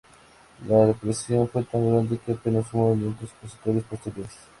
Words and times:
La 0.67 0.83
represión 0.87 1.47
fue 1.47 1.63
tan 1.63 1.87
grande 1.87 2.17
que 2.17 2.31
apenas 2.31 2.73
hubo 2.73 2.87
movimientos 2.87 3.29
opositores 3.33 3.83
posteriores. 3.83 4.35